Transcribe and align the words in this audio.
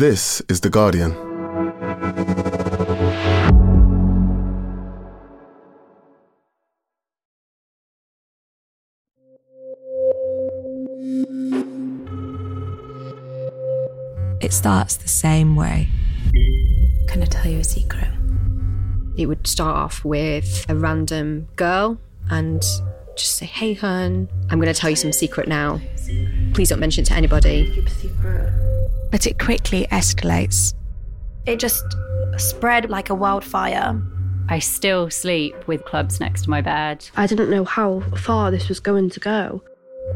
This 0.00 0.40
is 0.48 0.62
The 0.62 0.70
Guardian. 0.70 1.10
It 14.40 14.54
starts 14.54 14.96
the 14.96 15.06
same 15.06 15.54
way. 15.54 15.90
Can 17.06 17.20
I 17.20 17.26
tell 17.26 17.52
you 17.52 17.58
a 17.58 17.64
secret? 17.64 18.08
It 19.18 19.26
would 19.26 19.46
start 19.46 19.76
off 19.76 20.02
with 20.02 20.64
a 20.70 20.76
random 20.76 21.46
girl 21.56 21.98
and 22.30 22.62
just 23.16 23.36
say, 23.36 23.44
Hey, 23.44 23.74
hun, 23.74 24.30
I'm 24.48 24.58
going 24.58 24.72
to 24.72 24.80
tell 24.80 24.88
you 24.88 24.96
some 24.96 25.12
secret 25.12 25.46
now. 25.46 25.78
Please 26.54 26.70
don't 26.70 26.80
mention 26.80 27.02
it 27.02 27.08
to 27.08 27.12
anybody. 27.12 27.70
Keep 27.74 27.86
a 27.86 27.90
secret. 27.90 28.69
But 29.10 29.26
it 29.26 29.38
quickly 29.38 29.86
escalates. 29.90 30.74
It 31.46 31.58
just 31.58 31.84
spread 32.36 32.90
like 32.90 33.10
a 33.10 33.14
wildfire. 33.14 34.00
I 34.48 34.58
still 34.58 35.10
sleep 35.10 35.54
with 35.66 35.84
clubs 35.84 36.20
next 36.20 36.42
to 36.42 36.50
my 36.50 36.60
bed. 36.60 37.08
I 37.16 37.26
didn't 37.26 37.50
know 37.50 37.64
how 37.64 38.00
far 38.16 38.50
this 38.50 38.68
was 38.68 38.80
going 38.80 39.10
to 39.10 39.20
go. 39.20 39.62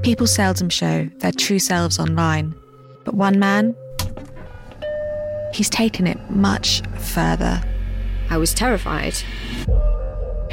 People 0.02 0.26
seldom 0.26 0.68
show 0.68 1.08
their 1.18 1.32
true 1.32 1.58
selves 1.58 1.98
online. 1.98 2.54
But 3.04 3.14
one 3.14 3.38
man, 3.38 3.76
he's 5.52 5.70
taken 5.70 6.06
it 6.06 6.18
much 6.30 6.82
further. 6.98 7.62
I 8.30 8.38
was 8.38 8.54
terrified. 8.54 9.14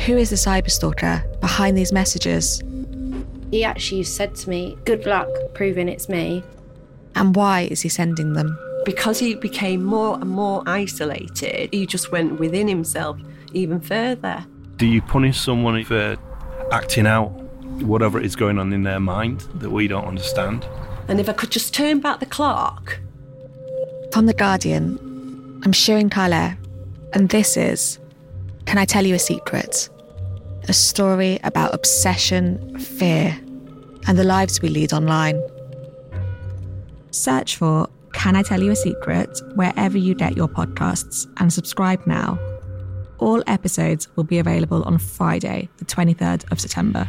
Who 0.05 0.17
is 0.17 0.29
the 0.29 0.35
cyberstalker 0.35 1.39
behind 1.39 1.77
these 1.77 1.91
messages? 1.91 2.61
He 3.49 3.63
actually 3.63 4.03
said 4.03 4.35
to 4.35 4.49
me, 4.49 4.77
Good 4.85 5.05
luck 5.05 5.27
proving 5.53 5.89
it's 5.89 6.07
me. 6.07 6.43
And 7.15 7.35
why 7.35 7.61
is 7.61 7.81
he 7.81 7.89
sending 7.89 8.33
them? 8.33 8.57
Because 8.85 9.19
he 9.19 9.35
became 9.35 9.83
more 9.83 10.15
and 10.15 10.29
more 10.29 10.63
isolated, 10.65 11.69
he 11.71 11.85
just 11.85 12.11
went 12.11 12.39
within 12.39 12.67
himself 12.67 13.19
even 13.53 13.79
further. 13.79 14.45
Do 14.77 14.87
you 14.87 15.01
punish 15.01 15.39
someone 15.39 15.83
for 15.83 16.17
acting 16.71 17.05
out 17.05 17.29
whatever 17.81 18.19
is 18.19 18.35
going 18.35 18.57
on 18.57 18.73
in 18.73 18.83
their 18.83 18.99
mind 18.99 19.41
that 19.55 19.69
we 19.69 19.87
don't 19.87 20.05
understand? 20.05 20.65
And 21.07 21.19
if 21.19 21.29
I 21.29 21.33
could 21.33 21.51
just 21.51 21.73
turn 21.73 21.99
back 21.99 22.19
the 22.19 22.25
clock, 22.25 22.99
From 24.13 24.25
The 24.25 24.33
Guardian, 24.33 24.97
I'm 25.63 25.73
Shirin 25.73 26.09
Tyler, 26.11 26.57
and 27.13 27.29
this 27.29 27.57
is 27.57 27.99
Can 28.65 28.77
I 28.77 28.85
Tell 28.85 29.05
You 29.05 29.15
a 29.15 29.19
Secret? 29.19 29.89
A 30.67 30.73
story 30.73 31.39
about 31.43 31.73
obsession, 31.73 32.79
fear, 32.79 33.37
and 34.07 34.17
the 34.17 34.23
lives 34.23 34.61
we 34.61 34.69
lead 34.69 34.93
online. 34.93 35.39
Search 37.11 37.57
for 37.57 37.87
Can 38.13 38.35
I 38.35 38.41
Tell 38.41 38.61
You 38.61 38.71
a 38.71 38.75
Secret 38.75 39.29
wherever 39.55 39.97
you 39.97 40.15
get 40.15 40.35
your 40.35 40.47
podcasts 40.47 41.27
and 41.37 41.51
subscribe 41.51 42.05
now. 42.07 42.39
All 43.19 43.43
episodes 43.47 44.07
will 44.15 44.23
be 44.23 44.39
available 44.39 44.81
on 44.83 44.97
Friday, 44.97 45.69
the 45.77 45.85
23rd 45.85 46.51
of 46.51 46.59
September. 46.59 47.07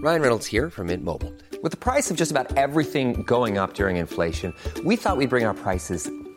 Ryan 0.00 0.22
Reynolds 0.22 0.46
here 0.46 0.70
from 0.70 0.86
Mint 0.86 1.02
Mobile. 1.02 1.34
With 1.60 1.72
the 1.72 1.78
price 1.78 2.08
of 2.08 2.16
just 2.16 2.30
about 2.30 2.56
everything 2.56 3.24
going 3.24 3.58
up 3.58 3.74
during 3.74 3.96
inflation, 3.96 4.54
we 4.84 4.94
thought 4.94 5.16
we'd 5.16 5.28
bring 5.28 5.44
our 5.44 5.54
prices 5.54 6.08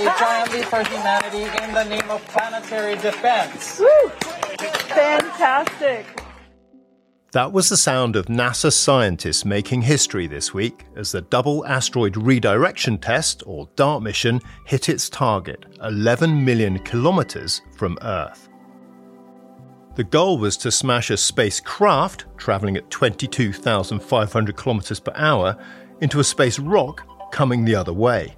Impact 0.00 0.20
a 0.20 0.24
giant 0.24 0.52
leap 0.52 0.64
for 0.64 0.84
humanity 0.84 1.64
in 1.64 1.74
the 1.74 1.84
name 1.84 2.10
of 2.10 2.24
planetary 2.28 2.96
defense. 2.96 3.80
Fantastic. 4.88 6.06
That 7.32 7.52
was 7.52 7.68
the 7.68 7.76
sound 7.76 8.16
of 8.16 8.26
NASA 8.26 8.72
scientists 8.72 9.44
making 9.44 9.82
history 9.82 10.26
this 10.26 10.54
week 10.54 10.86
as 10.96 11.12
the 11.12 11.20
Double 11.20 11.66
Asteroid 11.66 12.16
Redirection 12.16 12.96
Test, 12.96 13.42
or 13.44 13.68
DART 13.76 14.02
mission, 14.02 14.40
hit 14.64 14.88
its 14.88 15.10
target 15.10 15.66
11 15.82 16.42
million 16.42 16.78
kilometers 16.78 17.60
from 17.76 17.98
Earth. 18.00 18.48
The 19.96 20.04
goal 20.04 20.38
was 20.38 20.56
to 20.58 20.70
smash 20.70 21.10
a 21.10 21.18
spacecraft 21.18 22.24
traveling 22.38 22.78
at 22.78 22.88
22,500 22.88 24.56
kilometers 24.56 25.00
per 25.00 25.12
hour 25.14 25.58
into 26.00 26.20
a 26.20 26.24
space 26.24 26.58
rock 26.58 27.06
coming 27.30 27.64
the 27.64 27.74
other 27.74 27.92
way. 27.92 28.34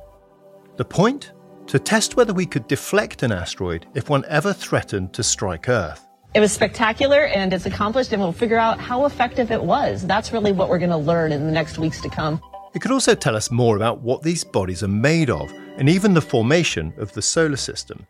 The 0.78 0.84
point? 0.84 1.32
To 1.70 1.78
test 1.78 2.16
whether 2.16 2.32
we 2.32 2.46
could 2.46 2.66
deflect 2.66 3.22
an 3.22 3.30
asteroid 3.30 3.86
if 3.94 4.10
one 4.10 4.24
ever 4.26 4.52
threatened 4.52 5.12
to 5.12 5.22
strike 5.22 5.68
Earth. 5.68 6.04
It 6.34 6.40
was 6.40 6.50
spectacular 6.50 7.26
and 7.26 7.52
it's 7.52 7.64
accomplished, 7.64 8.10
and 8.12 8.20
we'll 8.20 8.32
figure 8.32 8.58
out 8.58 8.80
how 8.80 9.04
effective 9.04 9.52
it 9.52 9.62
was. 9.62 10.04
That's 10.04 10.32
really 10.32 10.50
what 10.50 10.68
we're 10.68 10.80
going 10.80 10.90
to 10.90 10.96
learn 10.96 11.30
in 11.30 11.46
the 11.46 11.52
next 11.52 11.78
weeks 11.78 12.00
to 12.00 12.08
come. 12.08 12.42
It 12.74 12.80
could 12.80 12.90
also 12.90 13.14
tell 13.14 13.36
us 13.36 13.52
more 13.52 13.76
about 13.76 14.00
what 14.00 14.24
these 14.24 14.42
bodies 14.42 14.82
are 14.82 14.88
made 14.88 15.30
of 15.30 15.52
and 15.76 15.88
even 15.88 16.12
the 16.12 16.20
formation 16.20 16.92
of 16.96 17.12
the 17.12 17.22
solar 17.22 17.56
system. 17.56 18.04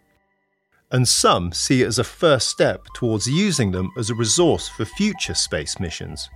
And 0.91 1.07
some 1.07 1.53
see 1.53 1.83
it 1.83 1.87
as 1.87 1.99
a 1.99 2.05
first 2.05 2.49
step 2.49 2.87
towards 2.95 3.27
using 3.27 3.73
them 3.73 3.93
as 3.99 4.09
a 4.09 4.15
resource 4.15 4.69
for 4.69 4.87
future 4.87 5.35
space 5.35 5.79
missions. 5.79 6.31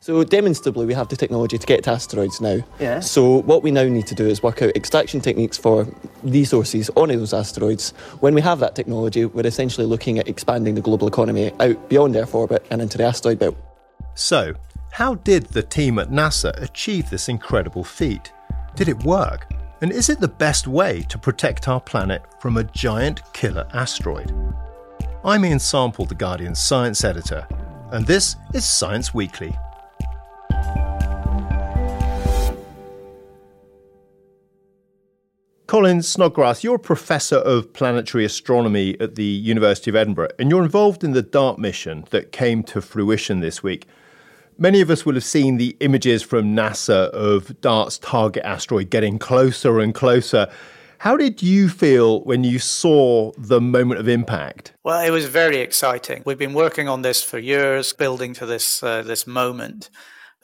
So 0.00 0.22
demonstrably, 0.24 0.86
we 0.86 0.94
have 0.94 1.08
the 1.08 1.16
technology 1.16 1.58
to 1.58 1.66
get 1.66 1.84
to 1.84 1.90
asteroids 1.90 2.40
now. 2.40 2.58
Yeah. 2.78 3.00
So 3.00 3.42
what 3.42 3.62
we 3.62 3.70
now 3.70 3.84
need 3.84 4.06
to 4.08 4.14
do 4.14 4.26
is 4.26 4.42
work 4.42 4.62
out 4.62 4.76
extraction 4.76 5.20
techniques 5.20 5.56
for 5.56 5.86
resources 6.22 6.90
on 6.96 7.08
those 7.08 7.32
asteroids. 7.32 7.90
When 8.20 8.34
we 8.34 8.40
have 8.42 8.58
that 8.60 8.76
technology, 8.76 9.24
we're 9.24 9.46
essentially 9.46 9.86
looking 9.86 10.18
at 10.18 10.28
expanding 10.28 10.74
the 10.74 10.80
global 10.80 11.08
economy 11.08 11.50
out 11.60 11.88
beyond 11.88 12.14
Earth 12.14 12.34
orbit 12.34 12.64
and 12.70 12.82
into 12.82 12.98
the 12.98 13.04
asteroid 13.04 13.38
belt. 13.38 13.56
So, 14.14 14.54
how 14.92 15.16
did 15.16 15.46
the 15.46 15.62
team 15.62 15.98
at 15.98 16.10
NASA 16.10 16.52
achieve 16.62 17.10
this 17.10 17.28
incredible 17.28 17.84
feat? 17.84 18.32
Did 18.76 18.88
it 18.88 19.02
work? 19.02 19.50
And 19.82 19.90
is 19.92 20.08
it 20.08 20.20
the 20.20 20.28
best 20.28 20.66
way 20.66 21.02
to 21.08 21.18
protect 21.18 21.68
our 21.68 21.80
planet 21.80 22.22
from 22.40 22.56
a 22.56 22.64
giant 22.64 23.22
killer 23.32 23.66
asteroid? 23.74 24.32
I'm 25.24 25.44
Ian 25.44 25.58
Sample, 25.58 26.04
The 26.04 26.14
Guardian's 26.14 26.60
science 26.60 27.02
editor, 27.02 27.46
and 27.90 28.06
this 28.06 28.36
is 28.54 28.64
Science 28.64 29.12
Weekly. 29.12 29.56
Colin 35.66 36.00
Snodgrass, 36.00 36.62
you're 36.62 36.76
a 36.76 36.78
professor 36.78 37.38
of 37.38 37.72
planetary 37.72 38.24
astronomy 38.24 38.96
at 39.00 39.16
the 39.16 39.24
University 39.24 39.90
of 39.90 39.96
Edinburgh, 39.96 40.28
and 40.38 40.48
you're 40.48 40.62
involved 40.62 41.02
in 41.02 41.10
the 41.10 41.22
DART 41.22 41.58
mission 41.58 42.04
that 42.10 42.30
came 42.30 42.62
to 42.62 42.80
fruition 42.80 43.40
this 43.40 43.64
week. 43.64 43.88
Many 44.58 44.80
of 44.80 44.90
us 44.90 45.04
will 45.04 45.14
have 45.14 45.24
seen 45.24 45.56
the 45.56 45.76
images 45.80 46.22
from 46.22 46.54
NASA 46.54 47.10
of 47.10 47.60
DART's 47.62 47.98
target 47.98 48.44
asteroid 48.44 48.90
getting 48.90 49.18
closer 49.18 49.80
and 49.80 49.92
closer. 49.92 50.46
How 50.98 51.16
did 51.16 51.42
you 51.42 51.68
feel 51.68 52.22
when 52.22 52.44
you 52.44 52.60
saw 52.60 53.32
the 53.36 53.60
moment 53.60 53.98
of 53.98 54.06
impact? 54.06 54.72
Well, 54.84 55.04
it 55.04 55.10
was 55.10 55.26
very 55.26 55.56
exciting. 55.56 56.22
We've 56.24 56.38
been 56.38 56.54
working 56.54 56.88
on 56.88 57.02
this 57.02 57.24
for 57.24 57.38
years, 57.38 57.92
building 57.92 58.34
to 58.34 58.46
this 58.46 58.84
uh, 58.84 59.02
this 59.02 59.26
moment. 59.26 59.90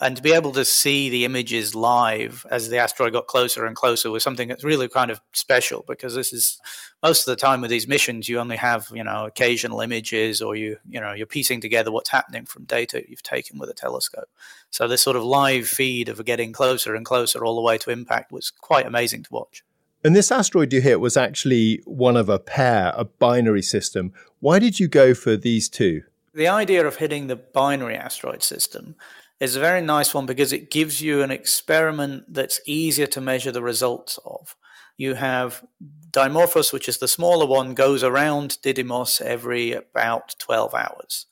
And 0.03 0.17
to 0.17 0.23
be 0.23 0.33
able 0.33 0.51
to 0.53 0.65
see 0.65 1.11
the 1.11 1.25
images 1.25 1.77
live 1.77 2.45
as 2.51 2.69
the 2.69 2.79
asteroid 2.79 3.13
got 3.13 3.29
closer 3.29 3.65
and 3.65 3.77
closer 3.77 4.11
was 4.11 4.25
something 4.25 4.49
that's 4.49 4.65
really 4.65 4.89
kind 4.89 5.13
of 5.13 5.21
special 5.33 5.85
because 5.87 6.17
this 6.17 6.33
is 6.33 6.61
most 7.05 7.21
of 7.21 7.33
the 7.33 7.41
time 7.41 7.61
with 7.61 7.71
these 7.71 7.87
missions 7.87 8.29
you 8.29 8.41
only 8.41 8.57
have, 8.57 8.89
you 8.93 9.05
know, 9.05 9.27
occasional 9.27 9.81
images 9.81 10.43
or 10.43 10.57
you, 10.57 10.79
you 10.89 11.01
know, 11.01 11.13
you're 11.13 11.27
piecing 11.27 11.61
together 11.61 11.93
what's 11.93 12.11
happening 12.11 12.47
from 12.47 12.65
data 12.65 13.05
you've 13.09 13.23
taken 13.23 13.61
with 13.61 13.71
a 13.71 13.75
telescope. 13.75 14.29
So 14.71 14.89
this 14.89 15.03
sort 15.03 15.17
of 15.17 15.23
live 15.23 15.69
feed 15.69 16.09
of 16.09 16.25
getting 16.25 16.53
closer 16.53 16.97
and 16.97 17.07
closer 17.07 17.45
all 17.45 17.55
the 17.55 17.63
way 17.63 17.79
to 17.79 17.91
impact 17.91 18.33
was 18.33 18.51
quite 18.51 18.87
amazing 18.87 19.23
to 19.23 19.33
watch. 19.33 19.63
And 20.03 20.17
this 20.17 20.33
asteroid 20.33 20.73
you 20.73 20.81
hit 20.81 20.99
was 20.99 21.17
actually 21.17 21.81
one 21.85 22.17
of 22.17 22.29
a 22.29 22.41
pair, 22.41 22.93
a 22.97 23.05
binary 23.05 23.63
system. 23.63 24.13
Why 24.41 24.59
did 24.59 24.81
you 24.81 24.89
go 24.89 25.15
for 25.15 25.37
these 25.37 25.69
two? 25.69 26.03
The 26.35 26.49
idea 26.49 26.85
of 26.85 26.97
hitting 26.97 27.29
the 27.29 27.37
binary 27.37 27.95
asteroid 27.95 28.43
system 28.43 28.97
is 29.43 29.57
a 29.57 29.61
very 29.61 29.81
nice 29.81 30.15
one 30.15 30.25
because 30.25 30.53
it 30.53 30.71
gives 30.71 31.03
you 31.03 31.21
an 31.21 31.33
experiment 31.33 32.23
that's 32.33 32.61
easier 32.65 33.09
to 33.09 33.21
measure 33.21 33.51
the 33.51 33.61
results 33.61 34.17
of. 34.25 34.55
You 34.97 35.15
have 35.15 35.65
Dimorphos, 36.13 36.73
which 36.73 36.89
is 36.89 36.99
the 36.99 37.09
smaller 37.09 37.45
one, 37.45 37.75
goes 37.75 38.05
around 38.05 38.59
Didymos 38.63 39.21
every 39.21 39.73
about 39.73 40.37
12 40.39 40.75
hours. 40.75 41.27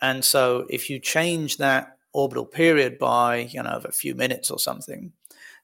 And 0.00 0.24
so 0.24 0.64
if 0.70 0.88
you 0.88 1.00
change 1.00 1.56
that 1.56 1.96
orbital 2.12 2.46
period 2.46 3.00
by, 3.00 3.48
you 3.50 3.64
know, 3.64 3.80
a 3.84 3.90
few 3.90 4.14
minutes 4.14 4.48
or 4.48 4.60
something, 4.60 5.12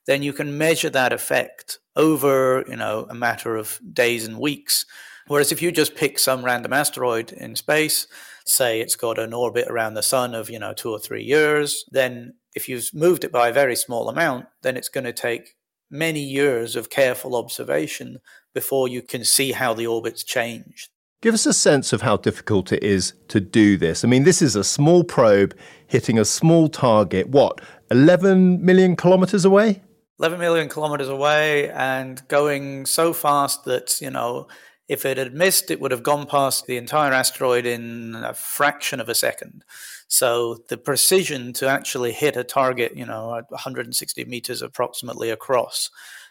then 0.06 0.24
you 0.24 0.32
can 0.32 0.58
measure 0.58 0.90
that 0.90 1.12
effect 1.12 1.78
over, 1.94 2.64
you 2.68 2.76
know, 2.76 3.06
a 3.08 3.14
matter 3.14 3.54
of 3.54 3.80
days 3.92 4.26
and 4.26 4.40
weeks. 4.40 4.86
Whereas 5.28 5.52
if 5.52 5.62
you 5.62 5.70
just 5.70 5.94
pick 5.94 6.18
some 6.18 6.44
random 6.44 6.72
asteroid 6.72 7.30
in 7.30 7.54
space, 7.54 8.08
say 8.46 8.80
it's 8.80 8.96
got 8.96 9.18
an 9.18 9.34
orbit 9.34 9.68
around 9.68 9.94
the 9.94 10.02
sun 10.02 10.34
of, 10.34 10.48
you 10.48 10.58
know, 10.58 10.72
two 10.72 10.90
or 10.90 10.98
three 10.98 11.22
years, 11.22 11.84
then 11.90 12.34
if 12.54 12.68
you've 12.68 12.88
moved 12.94 13.24
it 13.24 13.32
by 13.32 13.48
a 13.48 13.52
very 13.52 13.76
small 13.76 14.08
amount, 14.08 14.46
then 14.62 14.76
it's 14.76 14.88
going 14.88 15.04
to 15.04 15.12
take 15.12 15.56
many 15.90 16.20
years 16.20 16.74
of 16.76 16.90
careful 16.90 17.36
observation 17.36 18.18
before 18.54 18.88
you 18.88 19.02
can 19.02 19.24
see 19.24 19.52
how 19.52 19.74
the 19.74 19.86
orbit's 19.86 20.24
changed. 20.24 20.88
Give 21.22 21.34
us 21.34 21.46
a 21.46 21.52
sense 21.52 21.92
of 21.92 22.02
how 22.02 22.16
difficult 22.16 22.72
it 22.72 22.82
is 22.82 23.14
to 23.28 23.40
do 23.40 23.76
this. 23.76 24.04
I 24.04 24.08
mean, 24.08 24.24
this 24.24 24.42
is 24.42 24.54
a 24.54 24.64
small 24.64 25.02
probe 25.02 25.56
hitting 25.86 26.18
a 26.18 26.24
small 26.24 26.68
target, 26.68 27.28
what, 27.28 27.60
11 27.90 28.64
million 28.64 28.96
kilometers 28.96 29.44
away? 29.44 29.82
11 30.18 30.38
million 30.38 30.68
kilometers 30.68 31.08
away 31.08 31.70
and 31.70 32.26
going 32.28 32.86
so 32.86 33.12
fast 33.12 33.64
that, 33.64 34.00
you 34.00 34.10
know, 34.10 34.46
if 34.88 35.04
it 35.04 35.18
had 35.18 35.34
missed, 35.34 35.70
it 35.70 35.80
would 35.80 35.90
have 35.90 36.02
gone 36.02 36.26
past 36.26 36.66
the 36.66 36.76
entire 36.76 37.12
asteroid 37.12 37.66
in 37.66 38.14
a 38.14 38.34
fraction 38.34 39.00
of 39.00 39.08
a 39.08 39.14
second. 39.14 39.64
So 40.08 40.58
the 40.68 40.78
precision 40.78 41.52
to 41.54 41.68
actually 41.68 42.12
hit 42.12 42.36
a 42.36 42.44
target, 42.44 42.96
you 42.96 43.04
know, 43.04 43.42
160 43.48 44.24
meters 44.26 44.62
approximately 44.62 45.30
across 45.30 45.90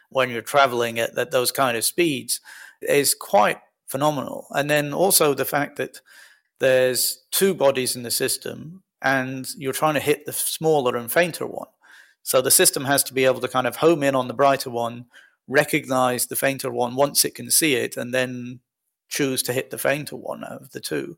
when 0.09 0.29
you're 0.29 0.41
traveling 0.41 0.99
at, 0.99 1.17
at 1.17 1.31
those 1.31 1.51
kind 1.51 1.75
of 1.75 1.83
speeds 1.83 2.39
is 2.81 3.13
quite 3.13 3.59
phenomenal. 3.87 4.47
And 4.51 4.69
then 4.69 4.93
also 4.93 5.33
the 5.33 5.45
fact 5.45 5.75
that 5.77 5.99
there's 6.59 7.23
two 7.31 7.53
bodies 7.53 7.95
in 7.95 8.03
the 8.03 8.11
system 8.11 8.83
and 9.01 9.47
you're 9.57 9.73
trying 9.73 9.95
to 9.95 9.99
hit 9.99 10.25
the 10.25 10.33
smaller 10.33 10.95
and 10.95 11.11
fainter 11.11 11.45
one. 11.45 11.67
So 12.23 12.41
the 12.41 12.51
system 12.51 12.85
has 12.85 13.03
to 13.03 13.13
be 13.13 13.25
able 13.25 13.41
to 13.41 13.47
kind 13.47 13.67
of 13.67 13.75
home 13.75 14.01
in 14.01 14.15
on 14.15 14.27
the 14.27 14.33
brighter 14.33 14.69
one, 14.69 15.05
recognize 15.47 16.27
the 16.27 16.35
fainter 16.35 16.71
one 16.71 16.95
once 16.95 17.25
it 17.25 17.35
can 17.35 17.51
see 17.51 17.75
it, 17.75 17.97
and 17.97 18.13
then 18.13 18.59
choose 19.09 19.43
to 19.43 19.53
hit 19.53 19.69
the 19.69 19.77
fainter 19.77 20.15
one 20.15 20.43
of 20.43 20.71
the 20.71 20.79
two. 20.79 21.17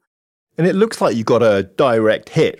And 0.57 0.65
it 0.65 0.75
looks 0.75 1.01
like 1.01 1.15
you 1.15 1.23
got 1.23 1.43
a 1.43 1.63
direct 1.77 2.29
hit. 2.29 2.59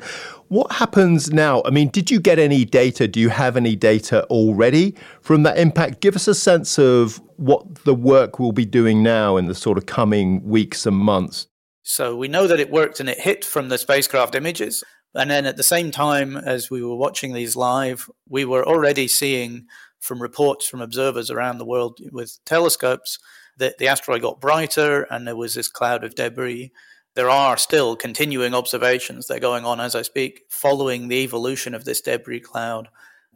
What 0.49 0.71
happens 0.71 1.33
now? 1.33 1.63
I 1.65 1.71
mean, 1.71 1.89
did 1.89 2.11
you 2.11 2.19
get 2.19 2.37
any 2.37 2.63
data? 2.63 3.07
Do 3.07 3.19
you 3.19 3.29
have 3.29 3.57
any 3.57 3.75
data 3.75 4.23
already 4.25 4.95
from 5.21 5.43
that 5.43 5.57
impact? 5.57 5.99
Give 5.99 6.15
us 6.15 6.27
a 6.27 6.35
sense 6.35 6.77
of 6.77 7.19
what 7.37 7.83
the 7.85 7.95
work 7.95 8.37
will 8.37 8.51
be 8.51 8.65
doing 8.65 9.01
now 9.01 9.35
in 9.35 9.47
the 9.47 9.55
sort 9.55 9.79
of 9.79 9.87
coming 9.87 10.43
weeks 10.43 10.85
and 10.85 10.95
months. 10.95 11.47
So 11.81 12.15
we 12.15 12.27
know 12.27 12.47
that 12.47 12.59
it 12.59 12.69
worked 12.69 12.99
and 12.99 13.09
it 13.09 13.19
hit 13.19 13.43
from 13.43 13.69
the 13.69 13.77
spacecraft 13.77 14.35
images. 14.35 14.83
And 15.15 15.31
then 15.31 15.45
at 15.47 15.57
the 15.57 15.63
same 15.63 15.89
time 15.89 16.37
as 16.37 16.69
we 16.69 16.83
were 16.83 16.95
watching 16.95 17.33
these 17.33 17.55
live, 17.55 18.09
we 18.29 18.45
were 18.45 18.65
already 18.65 19.07
seeing 19.07 19.65
from 19.99 20.21
reports 20.21 20.67
from 20.67 20.81
observers 20.81 21.29
around 21.31 21.57
the 21.57 21.65
world 21.65 21.99
with 22.11 22.39
telescopes 22.45 23.19
that 23.57 23.77
the 23.77 23.87
asteroid 23.87 24.21
got 24.21 24.41
brighter 24.41 25.03
and 25.09 25.27
there 25.27 25.35
was 25.35 25.55
this 25.55 25.67
cloud 25.67 26.03
of 26.03 26.15
debris. 26.15 26.71
There 27.15 27.29
are 27.29 27.57
still 27.57 27.95
continuing 27.95 28.53
observations 28.53 29.27
that 29.27 29.37
are 29.37 29.41
going 29.41 29.65
on 29.65 29.79
as 29.79 29.95
I 29.95 30.03
speak, 30.03 30.43
following 30.49 31.07
the 31.07 31.23
evolution 31.23 31.73
of 31.73 31.83
this 31.83 32.01
debris 32.01 32.41
cloud. 32.41 32.89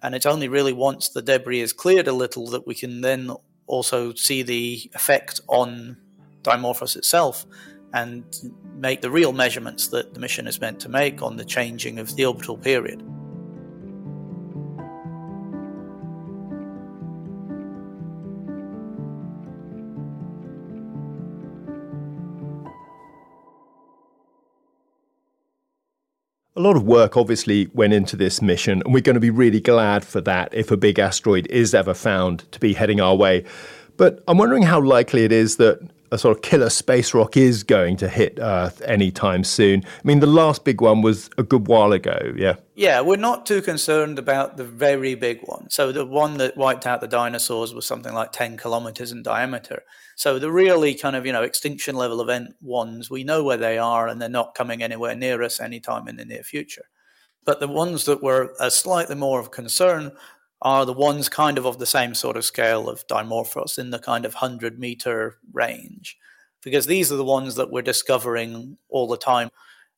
And 0.04 0.14
it's 0.14 0.26
only 0.26 0.48
really 0.48 0.74
once 0.74 1.10
the 1.10 1.22
debris 1.22 1.62
is 1.62 1.74
cleared 1.74 2.08
a 2.08 2.14
little 2.14 2.48
that 2.52 2.68
we 2.68 2.76
can 2.76 3.02
then 3.02 3.32
also 3.66 4.14
see 4.14 4.44
the 4.44 4.92
effect 4.94 5.42
on 5.48 5.98
Dimorphos 6.44 6.96
itself 6.96 7.46
and 7.94 8.24
make 8.76 9.02
the 9.02 9.12
real 9.12 9.34
measurements 9.34 9.88
that 9.90 10.14
the 10.14 10.20
mission 10.20 10.48
is 10.48 10.62
meant 10.62 10.80
to 10.82 10.90
make 10.90 11.22
on 11.22 11.38
the 11.38 11.46
changing 11.46 12.00
of 12.00 12.16
the 12.16 12.26
orbital 12.26 12.58
period. 12.58 13.04
A 26.62 26.70
lot 26.72 26.76
of 26.76 26.84
work 26.84 27.18
obviously 27.18 27.72
went 27.74 27.92
into 27.92 28.16
this 28.16 28.40
mission, 28.40 28.84
and 28.86 28.94
we're 28.94 29.02
going 29.02 29.16
to 29.16 29.20
be 29.20 29.32
really 29.32 29.60
glad 29.60 30.06
for 30.06 30.22
that 30.22 30.54
if 30.54 30.70
a 30.70 30.78
big 30.78 31.00
asteroid 31.00 31.48
is 31.48 31.74
ever 31.74 31.96
found 31.96 32.44
to 32.52 32.60
be 32.60 32.74
heading 32.74 33.02
our 33.02 33.16
way. 33.16 33.46
But 33.98 34.24
I'm 34.28 34.38
wondering 34.38 34.62
how 34.62 34.80
likely 34.80 35.24
it 35.24 35.32
is 35.32 35.56
that 35.56 35.80
a 36.12 36.20
sort 36.20 36.38
of 36.38 36.44
killer 36.44 36.70
space 36.70 37.16
rock 37.16 37.36
is 37.36 37.64
going 37.64 37.98
to 37.98 38.08
hit 38.08 38.38
Earth 38.40 38.80
anytime 38.84 39.44
soon. 39.44 39.84
I 39.84 40.02
mean, 40.04 40.20
the 40.20 40.28
last 40.28 40.64
big 40.64 40.82
one 40.82 41.02
was 41.02 41.32
a 41.36 41.42
good 41.42 41.68
while 41.68 41.94
ago, 41.94 42.32
yeah. 42.38 42.58
Yeah, 42.76 43.02
we're 43.02 43.16
not 43.16 43.48
too 43.48 43.64
concerned 43.64 44.20
about 44.20 44.58
the 44.58 44.64
very 44.64 45.16
big 45.16 45.40
one. 45.46 45.68
So 45.72 45.92
the 45.92 46.06
one 46.06 46.38
that 46.38 46.58
wiped 46.58 46.86
out 46.86 47.02
the 47.02 47.08
dinosaurs 47.08 47.74
was 47.74 47.88
something 47.88 48.14
like 48.14 48.34
10 48.34 48.58
kilometers 48.58 49.12
in 49.12 49.24
diameter. 49.24 49.82
So 50.22 50.38
the 50.38 50.52
really 50.52 50.94
kind 50.94 51.16
of, 51.16 51.26
you 51.26 51.34
know, 51.34 51.42
extinction 51.42 51.96
level 51.96 52.22
event 52.22 52.54
ones, 52.62 53.10
we 53.10 53.24
know 53.24 53.44
where 53.44 53.58
they 53.58 53.80
are 53.80 54.08
and 54.08 54.22
they're 54.22 54.30
not 54.30 54.54
coming 54.54 54.84
anywhere 54.84 55.16
near 55.16 55.42
us 55.42 55.60
anytime 55.60 56.08
in 56.08 56.16
the 56.16 56.26
near 56.26 56.44
future. 56.44 56.86
But 57.44 57.60
the 57.60 57.68
ones 57.68 58.06
that 58.06 58.22
were 58.22 58.54
a 58.60 58.70
slightly 58.70 59.16
more 59.16 59.40
of 59.40 59.50
concern 59.50 60.12
are 60.62 60.86
the 60.86 60.94
ones 60.94 61.28
kind 61.28 61.58
of 61.58 61.66
of 61.66 61.80
the 61.80 61.88
same 61.88 62.14
sort 62.14 62.38
of 62.38 62.46
scale 62.46 62.88
of 62.88 63.08
Dimorphos 63.08 63.80
in 63.80 63.90
the 63.90 63.98
kind 63.98 64.24
of 64.24 64.36
100 64.36 64.78
meter 64.78 65.40
range, 65.54 66.20
because 66.62 66.86
these 66.86 67.12
are 67.12 67.18
the 67.18 67.24
ones 67.24 67.56
that 67.56 67.72
we're 67.72 67.82
discovering 67.82 68.78
all 68.90 69.08
the 69.08 69.18
time. 69.18 69.50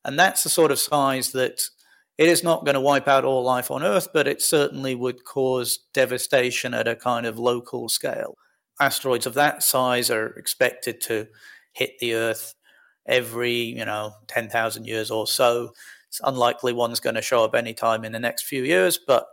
And 0.06 0.18
that's 0.18 0.44
the 0.44 0.50
sort 0.50 0.72
of 0.72 0.80
size 0.80 1.34
that 1.34 1.60
it 2.18 2.30
is 2.30 2.46
not 2.46 2.64
going 2.64 2.76
to 2.76 2.80
wipe 2.80 3.10
out 3.10 3.26
all 3.26 3.44
life 3.44 3.70
on 3.70 3.84
Earth, 3.84 4.08
but 4.14 4.30
it 4.30 4.42
certainly 4.42 4.96
would 4.96 5.26
cause 5.26 5.80
devastation 5.94 6.74
at 6.74 6.88
a 6.88 6.96
kind 6.96 7.26
of 7.26 7.38
local 7.38 7.90
scale. 7.90 8.38
Asteroids 8.84 9.26
of 9.26 9.34
that 9.36 9.64
size 9.64 10.12
are 10.12 10.28
expected 10.28 11.00
to 11.02 11.28
hit 11.72 11.98
the 12.00 12.16
Earth 12.16 12.54
every, 13.08 13.54
you 13.54 13.86
know, 13.86 14.12
10,000 14.28 14.86
years 14.86 15.10
or 15.10 15.26
so. 15.26 15.74
It's 16.10 16.20
unlikely 16.24 16.74
one's 16.74 17.00
going 17.00 17.16
to 17.16 17.22
show 17.22 17.46
up 17.46 17.56
anytime 17.56 18.04
in 18.04 18.12
the 18.12 18.20
next 18.20 18.44
few 18.44 18.64
years, 18.64 18.98
but 18.98 19.28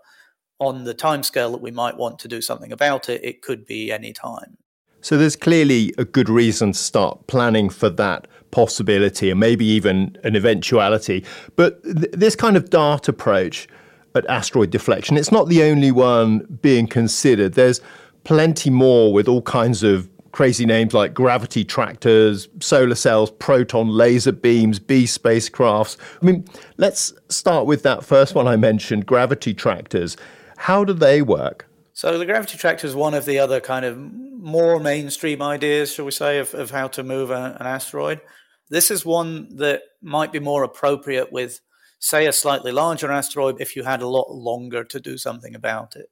on 0.61 0.85
the 0.85 0.95
timescale 0.95 1.51
that 1.51 1.61
we 1.61 1.73
might 1.73 1.97
want 1.97 2.21
to 2.21 2.29
do 2.29 2.41
something 2.41 2.71
about 2.71 3.09
it, 3.09 3.25
it 3.25 3.43
could 3.43 3.67
be 3.67 3.91
any 3.91 4.13
time. 4.13 4.59
So 5.01 5.17
there's 5.17 5.37
clearly 5.37 5.93
a 5.99 6.05
good 6.05 6.29
reason 6.29 6.73
to 6.73 6.79
start 6.79 7.27
planning 7.27 7.71
for 7.71 7.89
that 7.91 8.29
possibility 8.53 9.31
and 9.31 9.41
maybe 9.41 9.65
even 9.65 10.17
an 10.23 10.37
eventuality. 10.37 11.25
But 11.57 11.83
th- 11.83 12.13
this 12.13 12.37
kind 12.37 12.57
of 12.57 12.71
dart 12.71 13.09
approach 13.09 13.67
at 14.15 14.27
asteroid 14.27 14.71
deflection, 14.71 15.17
it's 15.17 15.33
not 15.33 15.49
the 15.49 15.63
only 15.65 15.91
one 15.91 16.59
being 16.61 16.87
considered. 16.87 17.55
There's 17.55 17.81
plenty 18.25 18.71
more 18.71 19.13
with 19.13 19.29
all 19.29 19.43
kinds 19.43 19.83
of 19.83 20.09
crazy 20.33 20.65
names 20.65 20.95
like 20.95 21.13
gravity 21.13 21.65
tractors, 21.65 22.49
solar 22.61 22.95
sails, 22.95 23.31
proton 23.33 23.89
laser 23.89 24.33
beams, 24.33 24.79
B 24.79 25.05
spacecrafts. 25.05 25.97
I 26.23 26.25
mean, 26.25 26.45
let's 26.77 27.13
start 27.29 27.67
with 27.67 27.83
that 27.83 28.05
first 28.05 28.35
one 28.35 28.47
I 28.47 28.57
mentioned, 28.57 29.07
gravity 29.07 29.55
tractors. 29.55 30.17
How 30.57 30.85
do 30.85 30.93
they 30.93 31.23
work? 31.23 31.67
So 31.93 32.17
the 32.17 32.27
gravity 32.27 32.57
tractor 32.57 32.87
is 32.87 32.95
one 32.95 33.15
of 33.15 33.25
the 33.25 33.39
other 33.39 33.61
kind 33.61 33.85
of 33.85 33.99
more 33.99 34.81
mainstream 34.81 35.43
ideas, 35.43 35.93
shall 35.93 36.05
we 36.05 36.13
say, 36.13 36.39
of, 36.39 36.55
of 36.55 36.71
how 36.71 36.89
to 36.89 37.03
move 37.03 37.31
a, 37.31 37.57
an 37.61 37.67
asteroid. 37.67 38.21
This 38.69 38.91
is 38.91 39.05
one 39.05 39.57
that 39.57 39.83
might 40.01 40.33
be 40.33 40.39
more 40.39 40.63
appropriate 40.63 41.33
with, 41.33 41.61
say, 41.99 42.27
a 42.27 42.33
slightly 42.33 42.73
larger 42.73 43.11
asteroid 43.11 43.61
if 43.61 43.75
you 43.75 43.83
had 43.83 44.01
a 44.01 44.09
lot 44.09 44.31
longer 44.31 44.85
to 44.85 45.01
do 45.01 45.19
something 45.19 45.55
about 45.55 45.97
it. 45.97 46.07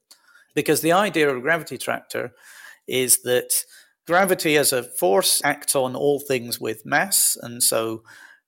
Because 0.55 0.81
the 0.81 0.93
idea 0.93 1.29
of 1.29 1.37
a 1.37 1.41
gravity 1.41 1.79
tractor 1.79 2.33
is 2.87 3.23
that 3.23 3.53
Gravity 4.09 4.57
as 4.57 4.73
a 4.73 4.83
force 4.83 5.43
acts 5.45 5.77
on 5.77 5.95
all 5.95 6.19
things 6.19 6.59
with 6.59 6.87
mass, 6.87 7.37
and 7.43 7.63
so 7.63 8.03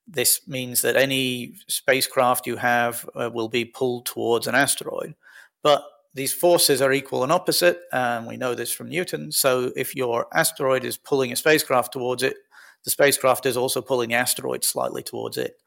this 0.09 0.49
means 0.49 0.80
that 0.80 0.97
any 0.97 1.52
spacecraft 1.69 2.47
you 2.47 2.57
have 2.57 3.07
uh, 3.14 3.28
will 3.30 3.50
be 3.50 3.66
pulled 3.66 4.07
towards 4.07 4.47
an 4.47 4.54
asteroid. 4.54 5.14
But 5.62 5.85
these 6.14 6.33
forces 6.33 6.80
are 6.80 6.95
equal 6.95 7.25
and 7.25 7.30
opposite, 7.30 7.83
and 7.92 8.26
we 8.26 8.38
know 8.38 8.54
this 8.54 8.73
from 8.73 8.88
Newton. 8.88 9.30
So 9.33 9.71
if 9.76 9.95
your 9.95 10.28
asteroid 10.33 10.83
is 10.83 10.97
pulling 10.97 11.30
a 11.30 11.37
spacecraft 11.37 11.92
towards 11.92 12.23
it, 12.23 12.38
the 12.85 12.90
spacecraft 12.90 13.45
is 13.45 13.59
also 13.59 13.83
pulling 13.83 14.09
the 14.09 14.14
asteroid 14.14 14.64
slightly 14.64 15.02
towards 15.02 15.37
it. 15.37 15.59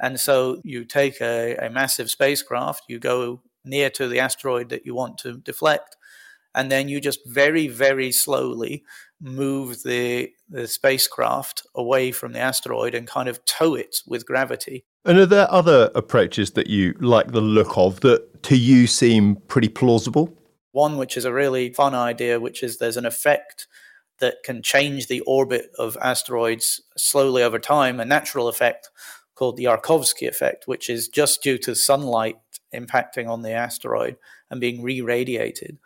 And 0.00 0.18
so 0.18 0.60
you 0.64 0.84
take 0.84 1.20
a, 1.20 1.54
a 1.58 1.70
massive 1.70 2.10
spacecraft, 2.10 2.86
you 2.88 2.98
go 2.98 3.40
near 3.68 3.90
to 3.90 4.08
the 4.08 4.20
asteroid 4.20 4.70
that 4.70 4.86
you 4.86 4.94
want 4.94 5.18
to 5.18 5.38
deflect, 5.38 5.96
and 6.54 6.72
then 6.72 6.88
you 6.88 7.00
just 7.00 7.20
very, 7.26 7.68
very 7.68 8.10
slowly 8.10 8.84
move 9.20 9.82
the, 9.82 10.30
the 10.48 10.66
spacecraft 10.66 11.66
away 11.74 12.12
from 12.12 12.32
the 12.32 12.38
asteroid 12.38 12.94
and 12.94 13.06
kind 13.06 13.28
of 13.28 13.44
tow 13.44 13.74
it 13.74 13.96
with 14.06 14.26
gravity. 14.26 14.84
And 15.04 15.18
are 15.18 15.26
there 15.26 15.50
other 15.50 15.90
approaches 15.94 16.52
that 16.52 16.68
you 16.68 16.94
like 17.00 17.32
the 17.32 17.40
look 17.40 17.76
of 17.76 18.00
that 18.00 18.42
to 18.44 18.56
you 18.56 18.86
seem 18.86 19.36
pretty 19.48 19.68
plausible? 19.68 20.36
One 20.72 20.96
which 20.96 21.16
is 21.16 21.24
a 21.24 21.32
really 21.32 21.72
fun 21.72 21.94
idea, 21.94 22.40
which 22.40 22.62
is 22.62 22.78
there's 22.78 22.96
an 22.96 23.06
effect 23.06 23.66
that 24.20 24.36
can 24.44 24.62
change 24.62 25.06
the 25.06 25.20
orbit 25.20 25.70
of 25.78 25.96
asteroids 26.02 26.80
slowly 26.96 27.42
over 27.42 27.58
time, 27.58 28.00
a 28.00 28.04
natural 28.04 28.48
effect 28.48 28.90
called 29.34 29.56
the 29.56 29.64
Yarkovsky 29.64 30.26
effect, 30.26 30.66
which 30.66 30.90
is 30.90 31.08
just 31.08 31.42
due 31.42 31.58
to 31.58 31.74
sunlight 31.74 32.36
impacting 32.74 33.28
on 33.28 33.42
the 33.42 33.52
asteroid 33.52 34.16
and 34.50 34.60
being 34.60 34.82
re 34.82 35.00
radiated. 35.00 35.78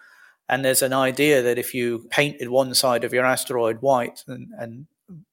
And 0.48 0.64
there's 0.64 0.82
an 0.82 0.92
idea 0.92 1.42
that 1.42 1.58
if 1.58 1.74
you 1.74 2.06
painted 2.10 2.48
one 2.48 2.74
side 2.74 3.04
of 3.04 3.12
your 3.12 3.24
asteroid 3.24 3.80
white 3.80 4.22
and, 4.26 4.48
and, 4.58 4.86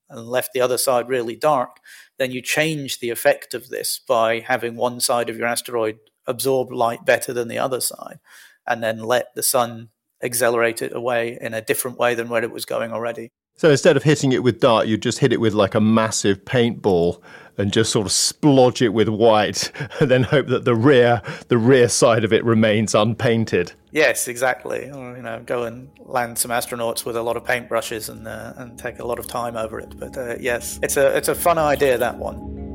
and 0.10 0.27
left 0.27 0.53
the 0.53 0.62
other 0.62 0.77
side 0.77 1.10
really 1.10 1.36
dark, 1.36 1.77
then 2.18 2.32
you 2.32 2.41
change 2.41 3.00
the 3.00 3.10
effect 3.10 3.53
of 3.53 3.70
this 3.70 4.00
by 4.08 4.39
having 4.39 4.75
one 4.75 5.00
side 5.00 5.29
of 5.29 5.38
your 5.38 5.48
asteroid 5.48 5.98
absorb 6.25 6.72
light 6.72 7.06
better 7.06 7.34
than 7.34 7.48
the 7.48 7.58
other 7.58 7.82
side, 7.82 8.20
and 8.68 8.84
then 8.84 9.00
let 9.00 9.34
the 9.36 9.44
sun 9.44 9.89
accelerate 10.22 10.82
it 10.82 10.96
away 10.96 11.38
in 11.41 11.53
a 11.53 11.62
different 11.62 11.98
way 11.98 12.13
than 12.13 12.29
where 12.29 12.44
it 12.44 12.51
was 12.51 12.65
going 12.65 12.91
already. 12.91 13.32
So 13.60 13.70
instead 13.70 13.98
of 13.98 14.04
hitting 14.04 14.32
it 14.32 14.42
with 14.42 14.62
dart, 14.62 14.88
you 14.88 14.96
just 14.96 15.20
hit 15.20 15.34
it 15.34 15.42
with 15.42 15.54
like 15.54 15.75
a 15.75 15.82
massive 15.82 16.46
paintball 16.46 17.20
and 17.58 17.74
just 17.74 17.92
sort 17.92 18.06
of 18.06 18.13
splodge 18.13 18.82
it 18.82 18.94
with 18.94 19.10
white, 19.10 19.70
and 20.00 20.10
then 20.10 20.24
hope 20.24 20.48
that 20.48 20.63
the 20.63 20.74
rear 20.74 21.22
the 21.50 21.58
rear 21.58 21.89
side 21.89 22.24
of 22.24 22.32
it 22.32 22.46
remains 22.46 22.96
unpainted. 22.96 23.74
Yes, 23.92 24.30
exactly. 24.30 24.89
Or 24.89 25.13
you 25.18 25.22
know, 25.22 25.44
go 25.46 25.63
and 25.63 25.89
land 26.00 26.38
some 26.38 26.51
astronauts 26.51 27.04
with 27.04 27.18
a 27.18 27.22
lot 27.22 27.36
of 27.36 27.44
paintbrushes 27.44 28.08
and 28.08 28.30
uh, 28.30 28.54
and 28.56 28.80
take 28.80 29.00
a 29.00 29.06
lot 29.06 29.20
of 29.20 29.28
time 29.28 29.58
over 29.58 29.78
it. 29.78 29.94
But 30.00 30.18
uh, 30.18 30.38
yes, 30.39 30.80
it's 30.82 30.96
a 30.96 31.18
it's 31.18 31.28
a 31.28 31.36
fun 31.36 31.58
idea 31.58 31.98
that 31.98 32.18
one. 32.18 32.69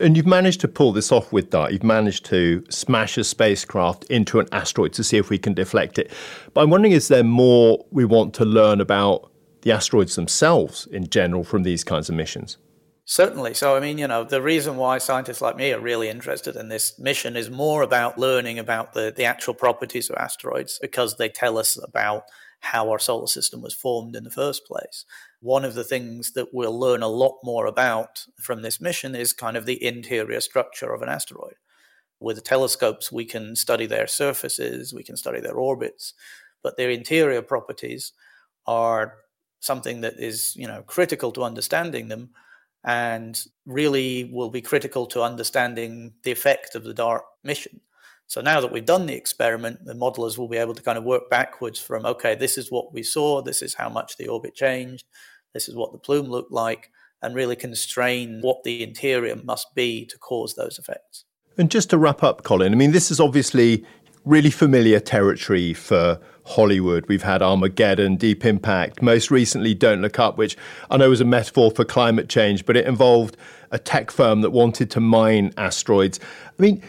And 0.00 0.16
you've 0.16 0.26
managed 0.26 0.60
to 0.62 0.68
pull 0.68 0.92
this 0.92 1.12
off 1.12 1.32
with 1.32 1.50
DART. 1.50 1.72
You've 1.72 1.84
managed 1.84 2.24
to 2.26 2.64
smash 2.70 3.18
a 3.18 3.24
spacecraft 3.24 4.04
into 4.04 4.40
an 4.40 4.46
asteroid 4.50 4.94
to 4.94 5.04
see 5.04 5.18
if 5.18 5.28
we 5.28 5.38
can 5.38 5.52
deflect 5.52 5.98
it. 5.98 6.10
But 6.54 6.62
I'm 6.62 6.70
wondering 6.70 6.92
is 6.92 7.08
there 7.08 7.22
more 7.22 7.84
we 7.90 8.04
want 8.04 8.32
to 8.34 8.44
learn 8.44 8.80
about 8.80 9.30
the 9.62 9.72
asteroids 9.72 10.16
themselves 10.16 10.86
in 10.86 11.08
general 11.08 11.44
from 11.44 11.64
these 11.64 11.84
kinds 11.84 12.08
of 12.08 12.14
missions? 12.14 12.56
Certainly. 13.04 13.54
So, 13.54 13.76
I 13.76 13.80
mean, 13.80 13.98
you 13.98 14.06
know, 14.06 14.22
the 14.22 14.40
reason 14.40 14.76
why 14.76 14.98
scientists 14.98 15.40
like 15.40 15.56
me 15.56 15.72
are 15.72 15.80
really 15.80 16.08
interested 16.08 16.54
in 16.54 16.68
this 16.68 16.96
mission 16.98 17.36
is 17.36 17.50
more 17.50 17.82
about 17.82 18.16
learning 18.16 18.58
about 18.58 18.92
the, 18.92 19.12
the 19.14 19.24
actual 19.24 19.52
properties 19.52 20.08
of 20.08 20.16
asteroids 20.16 20.78
because 20.80 21.16
they 21.16 21.28
tell 21.28 21.58
us 21.58 21.76
about 21.82 22.22
how 22.60 22.90
our 22.90 22.98
solar 22.98 23.26
system 23.26 23.62
was 23.62 23.74
formed 23.74 24.14
in 24.14 24.24
the 24.24 24.30
first 24.30 24.66
place 24.66 25.04
one 25.40 25.64
of 25.64 25.74
the 25.74 25.84
things 25.84 26.32
that 26.32 26.52
we'll 26.52 26.78
learn 26.78 27.02
a 27.02 27.08
lot 27.08 27.38
more 27.42 27.66
about 27.66 28.26
from 28.38 28.62
this 28.62 28.80
mission 28.80 29.14
is 29.14 29.32
kind 29.32 29.56
of 29.56 29.66
the 29.66 29.82
interior 29.82 30.40
structure 30.40 30.92
of 30.92 31.02
an 31.02 31.08
asteroid. 31.08 31.54
With 32.20 32.36
the 32.36 32.42
telescopes, 32.42 33.10
we 33.10 33.24
can 33.24 33.56
study 33.56 33.86
their 33.86 34.06
surfaces, 34.06 34.92
we 34.92 35.02
can 35.02 35.16
study 35.16 35.40
their 35.40 35.56
orbits, 35.56 36.12
but 36.62 36.76
their 36.76 36.90
interior 36.90 37.40
properties 37.40 38.12
are 38.66 39.16
something 39.60 40.02
that 40.02 40.14
is, 40.18 40.54
you 40.56 40.66
know, 40.66 40.82
critical 40.82 41.32
to 41.32 41.42
understanding 41.42 42.08
them 42.08 42.30
and 42.84 43.42
really 43.64 44.30
will 44.32 44.50
be 44.50 44.60
critical 44.60 45.06
to 45.06 45.22
understanding 45.22 46.12
the 46.22 46.30
effect 46.30 46.74
of 46.74 46.84
the 46.84 46.94
DART 46.94 47.24
mission. 47.42 47.80
So 48.30 48.40
now 48.40 48.60
that 48.60 48.70
we've 48.70 48.86
done 48.86 49.06
the 49.06 49.16
experiment, 49.16 49.84
the 49.84 49.92
modelers 49.92 50.38
will 50.38 50.46
be 50.46 50.56
able 50.56 50.74
to 50.74 50.82
kind 50.82 50.96
of 50.96 51.02
work 51.02 51.28
backwards 51.28 51.80
from, 51.80 52.06
okay, 52.06 52.36
this 52.36 52.56
is 52.56 52.70
what 52.70 52.94
we 52.94 53.02
saw, 53.02 53.42
this 53.42 53.60
is 53.60 53.74
how 53.74 53.88
much 53.88 54.18
the 54.18 54.28
orbit 54.28 54.54
changed, 54.54 55.04
this 55.52 55.68
is 55.68 55.74
what 55.74 55.90
the 55.90 55.98
plume 55.98 56.26
looked 56.26 56.52
like, 56.52 56.92
and 57.20 57.34
really 57.34 57.56
constrain 57.56 58.38
what 58.40 58.62
the 58.62 58.84
interior 58.84 59.34
must 59.34 59.74
be 59.74 60.06
to 60.06 60.16
cause 60.16 60.54
those 60.54 60.78
effects. 60.78 61.24
And 61.58 61.72
just 61.72 61.90
to 61.90 61.98
wrap 61.98 62.22
up, 62.22 62.44
Colin, 62.44 62.72
I 62.72 62.76
mean, 62.76 62.92
this 62.92 63.10
is 63.10 63.18
obviously 63.18 63.84
really 64.24 64.50
familiar 64.50 65.00
territory 65.00 65.74
for 65.74 66.20
Hollywood. 66.46 67.06
We've 67.08 67.24
had 67.24 67.42
Armageddon, 67.42 68.14
Deep 68.14 68.44
Impact, 68.44 69.02
most 69.02 69.32
recently 69.32 69.74
Don't 69.74 70.02
Look 70.02 70.20
Up, 70.20 70.38
which 70.38 70.56
I 70.88 70.98
know 70.98 71.10
was 71.10 71.20
a 71.20 71.24
metaphor 71.24 71.72
for 71.72 71.84
climate 71.84 72.28
change, 72.28 72.64
but 72.64 72.76
it 72.76 72.86
involved 72.86 73.36
a 73.72 73.78
tech 73.80 74.12
firm 74.12 74.42
that 74.42 74.50
wanted 74.50 74.88
to 74.92 75.00
mine 75.00 75.52
asteroids. 75.56 76.20
I 76.46 76.62
mean, 76.62 76.80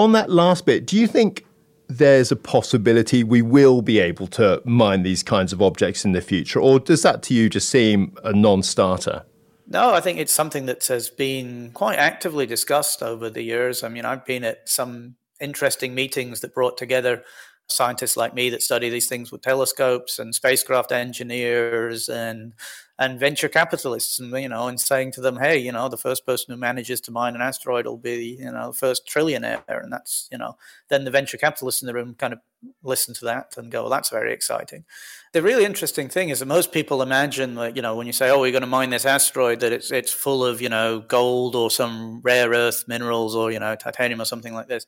on 0.00 0.12
that 0.12 0.30
last 0.30 0.64
bit, 0.64 0.86
do 0.86 0.96
you 0.96 1.06
think 1.06 1.44
there's 1.86 2.32
a 2.32 2.36
possibility 2.36 3.22
we 3.22 3.42
will 3.42 3.82
be 3.82 3.98
able 3.98 4.26
to 4.28 4.62
mine 4.64 5.02
these 5.02 5.22
kinds 5.22 5.52
of 5.52 5.60
objects 5.60 6.04
in 6.04 6.12
the 6.12 6.22
future? 6.22 6.58
Or 6.58 6.80
does 6.80 7.02
that 7.02 7.22
to 7.24 7.34
you 7.34 7.50
just 7.50 7.68
seem 7.68 8.16
a 8.24 8.32
non 8.32 8.62
starter? 8.62 9.24
No, 9.66 9.92
I 9.92 10.00
think 10.00 10.18
it's 10.18 10.32
something 10.32 10.66
that 10.66 10.86
has 10.86 11.10
been 11.10 11.70
quite 11.74 11.98
actively 11.98 12.46
discussed 12.46 13.02
over 13.02 13.28
the 13.28 13.42
years. 13.42 13.84
I 13.84 13.88
mean, 13.88 14.04
I've 14.04 14.24
been 14.24 14.42
at 14.42 14.68
some 14.68 15.16
interesting 15.38 15.94
meetings 15.94 16.40
that 16.40 16.54
brought 16.54 16.78
together 16.78 17.22
scientists 17.70 18.16
like 18.16 18.34
me 18.34 18.50
that 18.50 18.62
study 18.62 18.88
these 18.88 19.08
things 19.08 19.30
with 19.30 19.42
telescopes 19.42 20.18
and 20.18 20.34
spacecraft 20.34 20.92
engineers 20.92 22.08
and 22.08 22.54
and 23.00 23.18
venture 23.18 23.48
capitalists 23.48 24.20
and 24.20 24.30
you 24.38 24.48
know 24.48 24.68
and 24.68 24.78
saying 24.78 25.10
to 25.10 25.22
them 25.22 25.38
hey 25.38 25.56
you 25.56 25.72
know 25.72 25.88
the 25.88 25.96
first 25.96 26.26
person 26.26 26.52
who 26.52 26.60
manages 26.60 27.00
to 27.00 27.10
mine 27.10 27.34
an 27.34 27.40
asteroid 27.40 27.86
will 27.86 27.96
be 27.96 28.36
you 28.38 28.52
know 28.52 28.68
the 28.68 28.76
first 28.76 29.08
trillionaire. 29.08 29.82
And 29.82 29.92
that's 29.92 30.28
you 30.30 30.38
know 30.38 30.56
then 30.88 31.04
the 31.04 31.10
venture 31.10 31.38
capitalists 31.38 31.82
in 31.82 31.86
the 31.86 31.94
room 31.94 32.14
kind 32.14 32.34
of 32.34 32.40
listen 32.82 33.14
to 33.14 33.24
that 33.24 33.54
and 33.56 33.72
go 33.72 33.82
well 33.82 33.90
that's 33.90 34.10
very 34.10 34.32
exciting. 34.32 34.84
The 35.32 35.42
really 35.42 35.64
interesting 35.64 36.08
thing 36.08 36.28
is 36.28 36.40
that 36.40 36.46
most 36.46 36.72
people 36.72 37.00
imagine 37.00 37.54
that 37.54 37.74
you 37.74 37.80
know 37.82 37.96
when 37.96 38.06
you 38.06 38.12
say 38.12 38.28
oh 38.30 38.40
we're 38.40 38.52
going 38.52 38.60
to 38.60 38.66
mine 38.66 38.90
this 38.90 39.06
asteroid 39.06 39.60
that 39.60 39.72
it's 39.72 39.90
it's 39.90 40.12
full 40.12 40.44
of 40.44 40.60
you 40.60 40.68
know 40.68 41.00
gold 41.00 41.56
or 41.56 41.70
some 41.70 42.20
rare 42.20 42.50
earth 42.50 42.84
minerals 42.86 43.34
or 43.34 43.50
you 43.50 43.58
know 43.58 43.74
titanium 43.76 44.20
or 44.20 44.26
something 44.26 44.52
like 44.52 44.68
this 44.68 44.84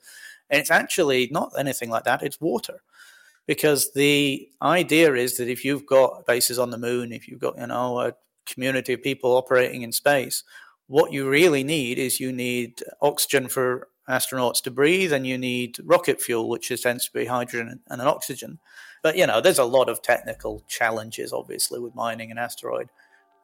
and 0.52 0.60
it's 0.60 0.70
actually 0.70 1.28
not 1.32 1.52
anything 1.58 1.90
like 1.90 2.04
that 2.04 2.22
it's 2.22 2.40
water 2.40 2.82
because 3.46 3.92
the 3.92 4.48
idea 4.60 5.14
is 5.14 5.36
that 5.36 5.48
if 5.48 5.64
you've 5.64 5.86
got 5.86 6.26
bases 6.26 6.58
on 6.58 6.70
the 6.70 6.78
moon, 6.78 7.12
if 7.12 7.28
you've 7.28 7.40
got 7.40 7.58
you 7.58 7.66
know 7.66 8.00
a 8.00 8.14
community 8.46 8.92
of 8.92 9.02
people 9.02 9.36
operating 9.36 9.82
in 9.82 9.92
space, 9.92 10.44
what 10.86 11.12
you 11.12 11.28
really 11.28 11.64
need 11.64 11.98
is 11.98 12.20
you 12.20 12.32
need 12.32 12.82
oxygen 13.00 13.48
for 13.48 13.88
astronauts 14.08 14.62
to 14.62 14.70
breathe, 14.70 15.12
and 15.12 15.26
you 15.26 15.38
need 15.38 15.78
rocket 15.84 16.20
fuel, 16.20 16.48
which 16.48 16.70
is, 16.70 16.80
tends 16.80 17.06
to 17.06 17.12
be 17.12 17.24
hydrogen 17.24 17.80
and 17.88 18.00
an 18.00 18.06
oxygen. 18.06 18.58
But 19.02 19.16
you 19.16 19.26
know, 19.26 19.40
there's 19.40 19.58
a 19.58 19.64
lot 19.64 19.88
of 19.88 20.02
technical 20.02 20.62
challenges, 20.68 21.32
obviously, 21.32 21.80
with 21.80 21.94
mining 21.94 22.30
an 22.30 22.38
asteroid. 22.38 22.88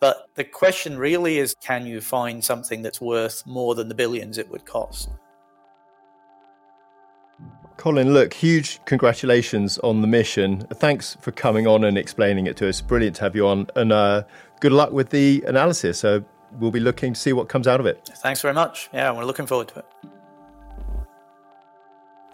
But 0.00 0.28
the 0.36 0.44
question 0.44 0.96
really 0.96 1.38
is, 1.38 1.56
can 1.60 1.84
you 1.84 2.00
find 2.00 2.44
something 2.44 2.82
that's 2.82 3.00
worth 3.00 3.44
more 3.46 3.74
than 3.74 3.88
the 3.88 3.96
billions 3.96 4.38
it 4.38 4.48
would 4.48 4.64
cost? 4.64 5.08
Colin, 7.78 8.12
look, 8.12 8.34
huge 8.34 8.84
congratulations 8.86 9.78
on 9.78 10.00
the 10.00 10.08
mission. 10.08 10.66
Thanks 10.74 11.16
for 11.20 11.30
coming 11.30 11.68
on 11.68 11.84
and 11.84 11.96
explaining 11.96 12.48
it 12.48 12.56
to 12.56 12.68
us. 12.68 12.80
Brilliant 12.80 13.16
to 13.16 13.22
have 13.22 13.36
you 13.36 13.46
on. 13.46 13.68
And 13.76 13.92
uh, 13.92 14.24
good 14.60 14.72
luck 14.72 14.90
with 14.90 15.10
the 15.10 15.44
analysis. 15.46 16.00
So 16.00 16.24
we'll 16.58 16.72
be 16.72 16.80
looking 16.80 17.14
to 17.14 17.20
see 17.20 17.32
what 17.32 17.48
comes 17.48 17.68
out 17.68 17.78
of 17.78 17.86
it. 17.86 18.10
Thanks 18.16 18.42
very 18.42 18.52
much. 18.52 18.90
Yeah, 18.92 19.12
we're 19.12 19.24
looking 19.24 19.46
forward 19.46 19.68
to 19.68 19.78
it. 19.78 19.86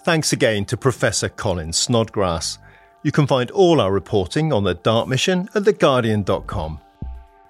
Thanks 0.03 0.33
again 0.33 0.65
to 0.65 0.79
Professor 0.79 1.29
Colin 1.29 1.75
Snodgrass. 1.75 2.59
You 3.03 3.13
can 3.13 3.27
find 3.27 3.51
all 3.51 3.83
our 3.83 3.93
reporting 3.93 4.51
on 4.51 4.65
the 4.65 4.75
DART 4.75 5.09
mission 5.09 5.51
at 5.55 5.65
theguardian.com. 5.65 6.81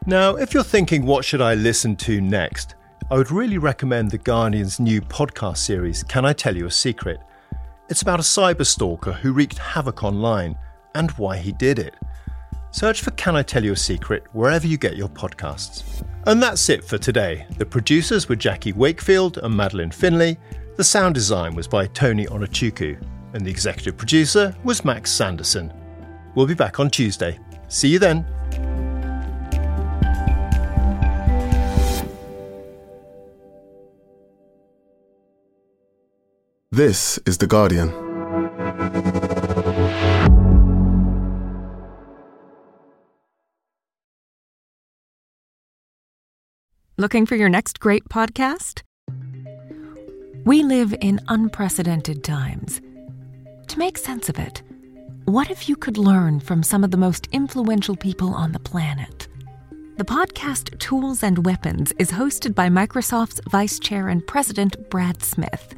Now, 0.04 0.34
if 0.34 0.52
you're 0.52 0.64
thinking, 0.64 1.06
what 1.06 1.24
should 1.24 1.40
I 1.40 1.54
listen 1.54 1.94
to 1.96 2.20
next? 2.20 2.74
I 3.08 3.16
would 3.16 3.30
really 3.30 3.58
recommend 3.58 4.10
The 4.10 4.18
Guardian's 4.18 4.80
new 4.80 5.00
podcast 5.00 5.58
series, 5.58 6.02
Can 6.02 6.24
I 6.24 6.32
Tell 6.32 6.56
You 6.56 6.66
a 6.66 6.70
Secret? 6.72 7.20
It's 7.90 8.00
about 8.00 8.18
a 8.18 8.22
cyber 8.22 8.64
stalker 8.64 9.12
who 9.12 9.34
wreaked 9.34 9.58
havoc 9.58 10.02
online 10.04 10.56
and 10.94 11.10
why 11.12 11.36
he 11.36 11.52
did 11.52 11.78
it. 11.78 11.94
Search 12.70 13.02
for 13.02 13.10
Can 13.12 13.36
I 13.36 13.42
Tell 13.42 13.62
You 13.62 13.72
a 13.72 13.76
Secret 13.76 14.24
wherever 14.32 14.66
you 14.66 14.78
get 14.78 14.96
your 14.96 15.10
podcasts. 15.10 16.02
And 16.26 16.42
that's 16.42 16.70
it 16.70 16.82
for 16.82 16.96
today. 16.96 17.46
The 17.58 17.66
producers 17.66 18.26
were 18.26 18.36
Jackie 18.36 18.72
Wakefield 18.72 19.36
and 19.38 19.54
Madeleine 19.54 19.90
Finlay. 19.90 20.38
The 20.76 20.84
sound 20.84 21.14
design 21.14 21.54
was 21.54 21.68
by 21.68 21.86
Tony 21.88 22.24
Onuchukwu, 22.24 23.06
and 23.34 23.44
the 23.44 23.50
executive 23.50 23.98
producer 23.98 24.56
was 24.64 24.84
Max 24.84 25.12
Sanderson. 25.12 25.70
We'll 26.34 26.46
be 26.46 26.54
back 26.54 26.80
on 26.80 26.88
Tuesday. 26.88 27.38
See 27.68 27.88
you 27.88 27.98
then. 27.98 28.26
This 36.74 37.20
is 37.24 37.38
The 37.38 37.46
Guardian. 37.46 37.88
Looking 46.98 47.26
for 47.26 47.36
your 47.36 47.48
next 47.48 47.78
great 47.78 48.08
podcast? 48.08 48.82
We 50.44 50.64
live 50.64 50.92
in 51.00 51.20
unprecedented 51.28 52.24
times. 52.24 52.80
To 53.68 53.78
make 53.78 53.96
sense 53.96 54.28
of 54.28 54.40
it, 54.40 54.64
what 55.26 55.52
if 55.52 55.68
you 55.68 55.76
could 55.76 55.96
learn 55.96 56.40
from 56.40 56.64
some 56.64 56.82
of 56.82 56.90
the 56.90 56.96
most 56.96 57.28
influential 57.30 57.94
people 57.94 58.34
on 58.34 58.50
the 58.50 58.58
planet? 58.58 59.28
The 59.96 60.04
podcast 60.04 60.76
Tools 60.80 61.22
and 61.22 61.46
Weapons 61.46 61.92
is 62.00 62.10
hosted 62.10 62.52
by 62.56 62.68
Microsoft's 62.68 63.40
Vice 63.48 63.78
Chair 63.78 64.08
and 64.08 64.26
President 64.26 64.90
Brad 64.90 65.22
Smith. 65.22 65.76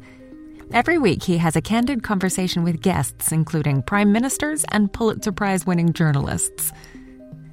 Every 0.73 0.97
week, 0.97 1.23
he 1.23 1.37
has 1.37 1.55
a 1.55 1.61
candid 1.61 2.03
conversation 2.03 2.63
with 2.63 2.81
guests, 2.81 3.31
including 3.31 3.83
prime 3.83 4.11
ministers 4.11 4.65
and 4.65 4.91
Pulitzer 4.91 5.31
Prize 5.31 5.65
winning 5.65 5.93
journalists. 5.93 6.73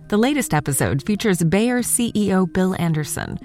The 0.08 0.16
latest 0.16 0.52
episode 0.52 1.04
features 1.06 1.42
Bayer 1.44 1.80
CEO 1.80 2.52
Bill 2.52 2.74
Anderson. 2.80 3.38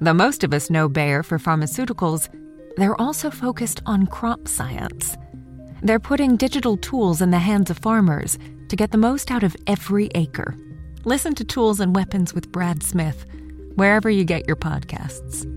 Though 0.00 0.12
most 0.12 0.42
of 0.42 0.52
us 0.52 0.70
know 0.70 0.88
Bayer 0.88 1.22
for 1.22 1.38
pharmaceuticals, 1.38 2.28
they're 2.76 3.00
also 3.00 3.30
focused 3.30 3.80
on 3.86 4.06
crop 4.06 4.48
science. 4.48 5.16
They're 5.82 6.00
putting 6.00 6.36
digital 6.36 6.76
tools 6.76 7.22
in 7.22 7.30
the 7.30 7.38
hands 7.38 7.70
of 7.70 7.78
farmers 7.78 8.38
to 8.68 8.76
get 8.76 8.90
the 8.90 8.98
most 8.98 9.30
out 9.30 9.44
of 9.44 9.56
every 9.68 10.10
acre. 10.16 10.56
Listen 11.04 11.32
to 11.36 11.44
Tools 11.44 11.78
and 11.78 11.94
Weapons 11.94 12.34
with 12.34 12.50
Brad 12.50 12.82
Smith, 12.82 13.24
wherever 13.76 14.10
you 14.10 14.24
get 14.24 14.48
your 14.48 14.56
podcasts. 14.56 15.55